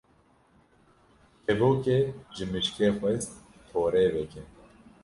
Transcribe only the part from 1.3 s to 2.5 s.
Kevokê ji